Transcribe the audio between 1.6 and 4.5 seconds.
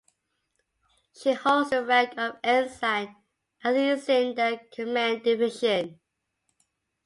the rank of Ensign, and is in